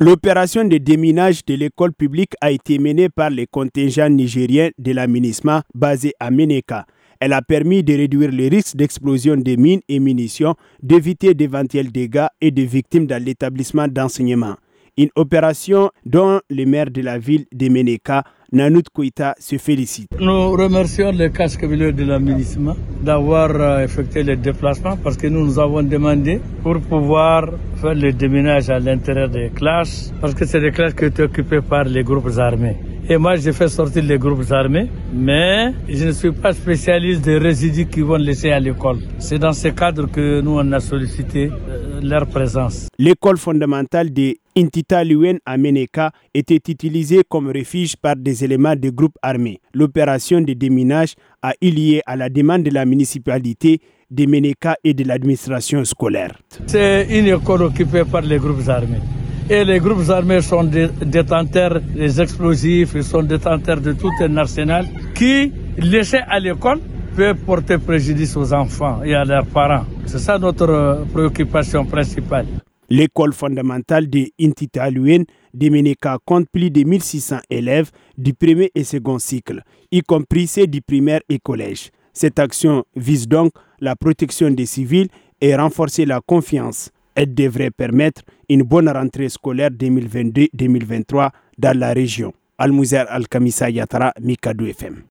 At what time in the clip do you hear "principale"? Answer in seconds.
71.84-72.46